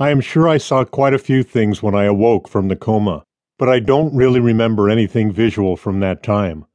I 0.00 0.10
am 0.10 0.20
sure 0.20 0.48
I 0.48 0.58
saw 0.58 0.84
quite 0.84 1.12
a 1.12 1.18
few 1.18 1.42
things 1.42 1.82
when 1.82 1.96
I 1.96 2.04
awoke 2.04 2.46
from 2.46 2.68
the 2.68 2.76
coma, 2.76 3.24
but 3.58 3.68
I 3.68 3.80
don't 3.80 4.14
really 4.14 4.38
remember 4.38 4.88
anything 4.88 5.32
visual 5.32 5.76
from 5.76 5.98
that 5.98 6.22
time. 6.22 6.66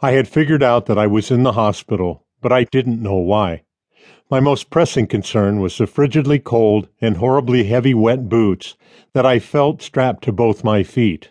I 0.00 0.12
had 0.12 0.28
figured 0.28 0.62
out 0.62 0.86
that 0.86 0.96
I 0.96 1.08
was 1.08 1.32
in 1.32 1.42
the 1.42 1.54
hospital, 1.54 2.24
but 2.40 2.52
I 2.52 2.62
didn't 2.62 3.02
know 3.02 3.16
why. 3.16 3.64
My 4.30 4.38
most 4.38 4.70
pressing 4.70 5.08
concern 5.08 5.58
was 5.58 5.76
the 5.76 5.88
frigidly 5.88 6.38
cold 6.38 6.88
and 7.00 7.16
horribly 7.16 7.64
heavy 7.64 7.92
wet 7.92 8.28
boots 8.28 8.76
that 9.14 9.26
I 9.26 9.40
felt 9.40 9.82
strapped 9.82 10.22
to 10.24 10.32
both 10.32 10.62
my 10.62 10.84
feet. 10.84 11.30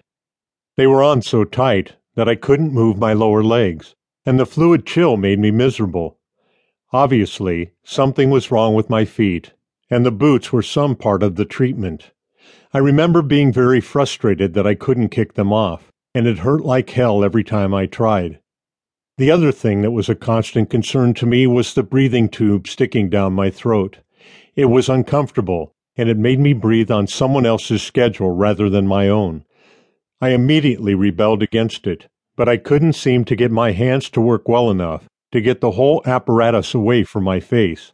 They 0.75 0.87
were 0.87 1.01
on 1.01 1.21
so 1.21 1.45
tight 1.45 1.93
that 2.15 2.27
I 2.27 2.35
couldn't 2.35 2.73
move 2.73 2.97
my 2.97 3.13
lower 3.13 3.45
legs, 3.45 3.95
and 4.25 4.37
the 4.37 4.45
fluid 4.45 4.85
chill 4.85 5.15
made 5.15 5.39
me 5.39 5.51
miserable. 5.51 6.17
Obviously, 6.91 7.71
something 7.81 8.29
was 8.29 8.51
wrong 8.51 8.75
with 8.75 8.89
my 8.89 9.05
feet, 9.05 9.53
and 9.89 10.05
the 10.05 10.11
boots 10.11 10.51
were 10.51 10.61
some 10.61 10.95
part 10.95 11.23
of 11.23 11.35
the 11.35 11.45
treatment. 11.45 12.11
I 12.73 12.77
remember 12.77 13.21
being 13.21 13.51
very 13.51 13.81
frustrated 13.81 14.53
that 14.53 14.67
I 14.67 14.75
couldn't 14.75 15.09
kick 15.09 15.33
them 15.33 15.51
off, 15.51 15.91
and 16.13 16.27
it 16.27 16.39
hurt 16.39 16.61
like 16.61 16.89
hell 16.91 17.23
every 17.23 17.43
time 17.43 17.73
I 17.73 17.85
tried. 17.85 18.39
The 19.17 19.31
other 19.31 19.51
thing 19.51 19.81
that 19.81 19.91
was 19.91 20.07
a 20.07 20.15
constant 20.15 20.69
concern 20.69 21.13
to 21.15 21.25
me 21.25 21.47
was 21.47 21.73
the 21.73 21.83
breathing 21.83 22.29
tube 22.29 22.67
sticking 22.67 23.09
down 23.09 23.33
my 23.33 23.49
throat. 23.49 23.97
It 24.55 24.65
was 24.65 24.87
uncomfortable, 24.87 25.73
and 25.97 26.07
it 26.07 26.17
made 26.17 26.39
me 26.39 26.53
breathe 26.53 26.91
on 26.91 27.07
someone 27.07 27.45
else's 27.45 27.81
schedule 27.81 28.31
rather 28.31 28.69
than 28.69 28.87
my 28.87 29.09
own. 29.09 29.43
I 30.21 30.29
immediately 30.29 30.95
rebelled 30.95 31.43
against 31.43 31.87
it, 31.87 32.07
but 32.35 32.47
I 32.47 32.57
couldn't 32.57 32.93
seem 32.93 33.25
to 33.25 33.35
get 33.35 33.51
my 33.51 33.71
hands 33.71 34.09
to 34.11 34.21
work 34.21 34.47
well 34.47 34.69
enough 34.69 35.09
to 35.31 35.41
get 35.41 35.61
the 35.61 35.71
whole 35.71 36.01
apparatus 36.05 36.73
away 36.73 37.03
from 37.03 37.23
my 37.23 37.39
face. 37.39 37.93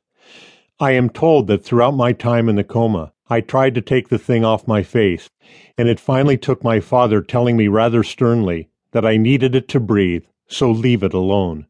I 0.80 0.92
am 0.92 1.10
told 1.10 1.48
that 1.48 1.64
throughout 1.64 1.96
my 1.96 2.12
time 2.12 2.50
in 2.50 2.58
the 2.58 2.64
coma, 2.64 3.14
I 3.30 3.40
tried 3.40 3.76
to 3.76 3.82
take 3.82 4.10
the 4.10 4.18
thing 4.18 4.44
off 4.44 4.68
my 4.68 4.84
face, 4.84 5.30
and 5.78 5.88
it 5.88 6.02
finally 6.02 6.38
took 6.38 6.66
my 6.66 6.82
father 6.82 7.22
telling 7.22 7.56
me 7.56 7.70
rather 7.70 8.04
sternly 8.04 8.68
that 8.92 9.06
I 9.06 9.16
needed 9.16 9.56
it 9.56 9.70
to 9.70 9.80
breathe 9.80 10.26
so 10.48 10.70
leave 10.70 11.02
it 11.02 11.14
alone. 11.14 11.66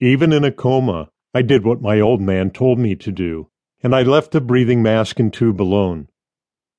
Even 0.00 0.32
in 0.32 0.44
a 0.44 0.52
coma, 0.52 1.10
I 1.34 1.42
did 1.42 1.64
what 1.64 1.82
my 1.82 1.98
old 1.98 2.20
man 2.20 2.50
told 2.50 2.78
me 2.78 2.94
to 2.94 3.10
do, 3.10 3.48
and 3.82 3.94
I 3.94 4.02
left 4.02 4.30
the 4.30 4.40
breathing 4.40 4.80
mask 4.80 5.18
and 5.18 5.32
tube 5.32 5.60
alone. 5.60 6.08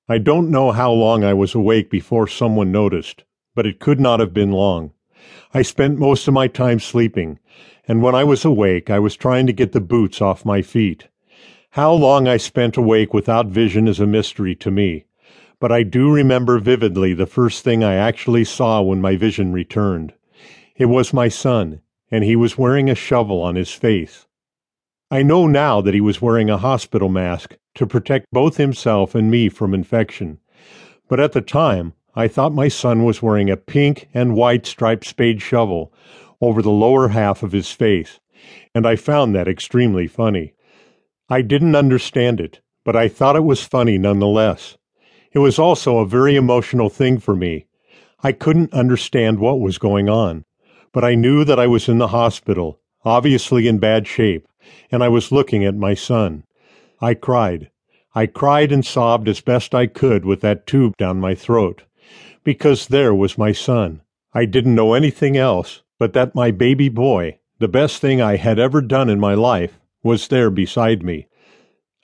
I 0.08 0.20
don't 0.20 0.52
know 0.52 0.72
how 0.72 0.92
long 0.92 1.26
I 1.26 1.34
was 1.34 1.54
awake 1.54 1.90
before 1.90 2.28
someone 2.28 2.72
noticed, 2.72 3.26
but 3.56 3.66
it 3.66 3.80
could 3.80 4.00
not 4.00 4.22
have 4.22 4.34
been 4.34 4.52
long. 4.52 4.94
I 5.54 5.64
spent 5.64 6.00
most 6.00 6.28
of 6.30 6.34
my 6.34 6.48
time 6.48 6.80
sleeping, 6.80 7.40
and 7.88 8.02
when 8.02 8.16
I 8.16 8.24
was 8.24 8.46
awake, 8.46 8.90
I 8.90 9.00
was 9.00 9.18
trying 9.18 9.48
to 9.48 9.54
get 9.54 9.74
the 9.74 9.82
boots 9.82 10.22
off 10.22 10.46
my 10.46 10.62
feet. 10.62 11.10
How 11.76 11.94
long 11.94 12.28
I 12.28 12.36
spent 12.36 12.76
awake 12.76 13.14
without 13.14 13.46
vision 13.46 13.88
is 13.88 14.02
a 14.02 14.06
mystery 14.06 14.56
to 14.56 14.70
me, 14.70 15.06
but 15.58 15.72
I 15.72 15.84
do 15.84 16.12
remember 16.12 16.60
vividly 16.60 17.14
the 17.14 17.26
first 17.26 17.64
thing 17.64 17.82
I 17.82 17.94
actually 17.94 18.44
saw 18.44 18.82
when 18.82 19.00
my 19.00 19.16
vision 19.16 19.54
returned. 19.54 20.12
It 20.76 20.88
was 20.88 21.14
my 21.14 21.30
son, 21.30 21.80
and 22.12 22.26
he 22.26 22.36
was 22.36 22.58
wearing 22.58 22.90
a 22.90 22.94
shovel 22.94 23.42
on 23.42 23.56
his 23.56 23.72
face. 23.72 24.28
I 25.10 25.24
know 25.24 25.48
now 25.48 25.80
that 25.80 25.94
he 25.94 26.02
was 26.02 26.22
wearing 26.22 26.50
a 26.50 26.58
hospital 26.58 27.08
mask 27.08 27.56
to 27.76 27.88
protect 27.88 28.26
both 28.34 28.58
himself 28.58 29.16
and 29.16 29.32
me 29.32 29.48
from 29.48 29.74
infection, 29.74 30.40
but 31.08 31.22
at 31.22 31.32
the 31.32 31.40
time 31.40 31.94
I 32.14 32.28
thought 32.28 32.52
my 32.52 32.68
son 32.68 33.06
was 33.06 33.22
wearing 33.22 33.50
a 33.50 33.56
pink 33.56 34.10
and 34.14 34.36
white 34.36 34.66
striped 34.66 35.06
spade 35.06 35.42
shovel 35.42 35.94
over 36.42 36.62
the 36.62 36.70
lower 36.70 37.08
half 37.08 37.44
of 37.44 37.54
his 37.54 37.72
face, 37.72 38.20
and 38.76 38.86
I 38.86 38.98
found 38.98 39.34
that 39.36 39.48
extremely 39.48 40.06
funny. 40.06 40.54
I 41.32 41.42
didn't 41.42 41.76
understand 41.76 42.40
it, 42.40 42.62
but 42.86 42.96
I 42.96 43.08
thought 43.08 43.36
it 43.36 43.44
was 43.44 43.64
funny 43.64 43.98
nonetheless. 43.98 44.78
It 45.32 45.40
was 45.40 45.58
also 45.58 45.98
a 45.98 46.06
very 46.06 46.36
emotional 46.36 46.90
thing 46.90 47.18
for 47.18 47.36
me. 47.36 47.66
I 48.22 48.34
couldn't 48.34 48.74
understand 48.74 49.40
what 49.40 49.60
was 49.60 49.80
going 49.80 50.08
on 50.10 50.46
but 50.94 51.04
I 51.06 51.16
knew 51.16 51.44
that 51.46 51.60
I 51.60 51.68
was 51.68 51.88
in 51.88 52.00
the 52.00 52.10
hospital, 52.10 52.80
obviously 53.06 53.68
in 53.68 53.80
bad 53.80 54.08
shape, 54.08 54.48
and 54.92 55.04
I 55.04 55.08
was 55.08 55.32
looking 55.32 55.64
at 55.64 55.76
my 55.76 55.94
son. 55.94 56.44
I 57.00 57.14
cried. 57.14 57.72
I 58.14 58.26
cried 58.26 58.72
and 58.72 58.86
sobbed 58.86 59.30
as 59.30 59.40
best 59.40 59.74
I 59.74 59.88
could 59.88 60.26
with 60.26 60.42
that 60.42 60.68
tube 60.68 60.98
down 60.98 61.22
my 61.22 61.34
throat, 61.34 61.84
because 62.44 62.88
there 62.88 63.16
was 63.16 63.38
my 63.38 63.54
son. 63.54 64.02
I 64.34 64.46
didn't 64.46 64.76
know 64.76 64.94
anything 64.94 65.38
else 65.38 65.82
but 65.98 66.14
that 66.14 66.34
my 66.34 66.50
baby 66.50 66.90
boy, 66.90 67.38
the 67.60 67.68
best 67.68 68.02
thing 68.02 68.22
I 68.22 68.36
had 68.36 68.58
ever 68.58 68.82
done 68.82 69.08
in 69.08 69.20
my 69.20 69.36
life, 69.36 69.80
was 70.04 70.30
there 70.30 70.50
beside 70.50 71.04
me. 71.04 71.28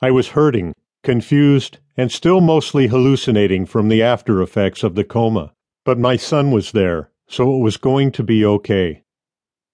I 0.02 0.12
was 0.12 0.30
hurting, 0.30 0.74
confused, 1.04 1.80
and 1.96 2.12
still 2.12 2.40
mostly 2.40 2.88
hallucinating 2.88 3.66
from 3.66 3.90
the 3.90 4.04
after 4.04 4.42
effects 4.42 4.84
of 4.84 4.94
the 4.94 5.04
coma. 5.04 5.54
But 5.86 5.98
my 5.98 6.18
son 6.18 6.52
was 6.52 6.72
there, 6.72 7.10
so 7.28 7.56
it 7.56 7.60
was 7.60 7.78
going 7.78 8.12
to 8.12 8.24
be 8.24 8.46
okay. 8.46 9.02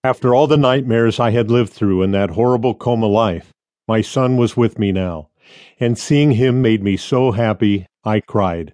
After 0.04 0.34
all 0.34 0.48
the 0.48 0.58
nightmares 0.58 1.20
I 1.20 1.32
had 1.32 1.52
lived 1.52 1.74
through 1.74 2.04
in 2.04 2.12
that 2.12 2.32
horrible 2.32 2.74
coma 2.74 3.08
life, 3.08 3.52
my 3.88 4.02
son 4.02 4.38
was 4.38 4.56
with 4.56 4.80
me 4.80 4.92
now, 4.92 5.30
and 5.80 5.98
seeing 5.98 6.32
him 6.32 6.62
made 6.62 6.84
me 6.84 6.96
so 6.96 7.32
happy 7.32 7.86
I 8.06 8.22
cried. 8.22 8.74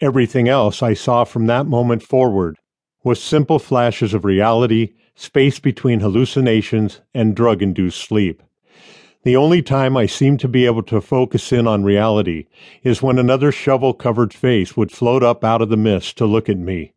Everything 0.00 0.48
else 0.48 0.82
I 0.82 0.94
saw 0.94 1.24
from 1.24 1.46
that 1.46 1.66
moment 1.66 2.02
forward 2.02 2.56
was 3.04 3.22
simple 3.22 3.60
flashes 3.60 4.14
of 4.14 4.24
reality, 4.24 4.94
space 5.14 5.60
between 5.60 6.00
hallucinations 6.00 7.00
and 7.14 7.36
drug 7.36 7.62
induced 7.62 8.00
sleep. 8.00 8.42
The 9.26 9.34
only 9.34 9.60
time 9.60 9.96
I 9.96 10.06
seemed 10.06 10.38
to 10.38 10.48
be 10.48 10.66
able 10.66 10.84
to 10.84 11.00
focus 11.00 11.50
in 11.50 11.66
on 11.66 11.82
reality 11.82 12.46
is 12.84 13.02
when 13.02 13.18
another 13.18 13.50
shovel 13.50 13.92
covered 13.92 14.32
face 14.32 14.76
would 14.76 14.92
float 14.92 15.24
up 15.24 15.42
out 15.42 15.60
of 15.60 15.68
the 15.68 15.76
mist 15.76 16.16
to 16.18 16.26
look 16.26 16.48
at 16.48 16.58
me. 16.58 16.92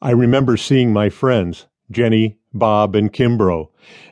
I 0.00 0.12
remember 0.12 0.56
seeing 0.56 0.92
my 0.92 1.08
friends, 1.08 1.66
Jenny, 1.90 2.38
Bob, 2.54 2.94
and 2.94 3.12
Kimbrough, 3.12 3.66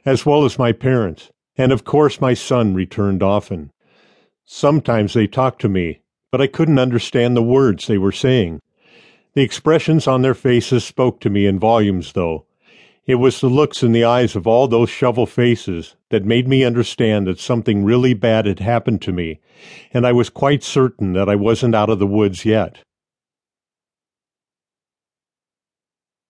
as 0.04 0.26
well 0.26 0.44
as 0.44 0.58
my 0.58 0.72
parents, 0.72 1.30
and 1.56 1.70
of 1.70 1.84
course 1.84 2.20
my 2.20 2.34
son 2.34 2.74
returned 2.74 3.22
often. 3.22 3.70
Sometimes 4.44 5.14
they 5.14 5.28
talked 5.28 5.60
to 5.60 5.68
me, 5.68 6.00
but 6.32 6.40
I 6.40 6.48
couldn't 6.48 6.80
understand 6.80 7.36
the 7.36 7.40
words 7.44 7.86
they 7.86 7.98
were 7.98 8.10
saying. 8.10 8.62
The 9.34 9.42
expressions 9.42 10.08
on 10.08 10.22
their 10.22 10.34
faces 10.34 10.82
spoke 10.82 11.20
to 11.20 11.30
me 11.30 11.46
in 11.46 11.60
volumes, 11.60 12.14
though. 12.14 12.46
It 13.06 13.16
was 13.16 13.40
the 13.40 13.48
looks 13.48 13.82
in 13.82 13.92
the 13.92 14.04
eyes 14.04 14.34
of 14.34 14.46
all 14.46 14.66
those 14.66 14.88
shovel 14.88 15.26
faces 15.26 15.94
that 16.08 16.24
made 16.24 16.48
me 16.48 16.64
understand 16.64 17.26
that 17.26 17.38
something 17.38 17.84
really 17.84 18.14
bad 18.14 18.46
had 18.46 18.60
happened 18.60 19.02
to 19.02 19.12
me, 19.12 19.40
and 19.92 20.06
I 20.06 20.12
was 20.12 20.30
quite 20.30 20.62
certain 20.62 21.12
that 21.12 21.28
I 21.28 21.34
wasn't 21.34 21.74
out 21.74 21.90
of 21.90 21.98
the 21.98 22.06
woods 22.06 22.46
yet. 22.46 22.78